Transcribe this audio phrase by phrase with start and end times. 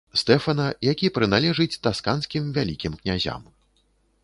[0.19, 3.41] Стэфана, які прыналежыць тасканскім вялікім князям.